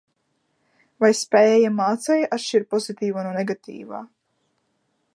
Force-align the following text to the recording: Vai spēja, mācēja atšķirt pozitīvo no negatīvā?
Vai 1.03 1.09
spēja, 1.19 1.71
mācēja 1.81 2.31
atšķirt 2.39 2.69
pozitīvo 2.75 3.29
no 3.29 3.37
negatīvā? 3.39 4.05